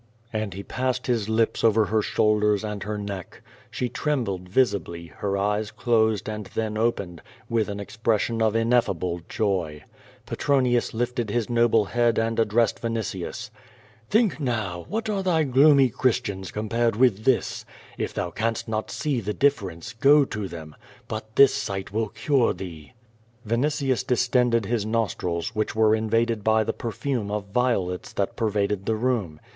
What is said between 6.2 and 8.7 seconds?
and then opened, with an expression of